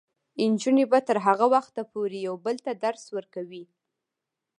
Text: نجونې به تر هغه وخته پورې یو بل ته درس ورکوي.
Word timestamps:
نجونې 0.53 0.85
به 0.91 0.99
تر 1.07 1.17
هغه 1.25 1.45
وخته 1.53 1.81
پورې 1.91 2.17
یو 2.27 2.35
بل 2.45 2.55
ته 2.65 2.71
درس 2.83 3.03
ورکوي. 3.15 3.63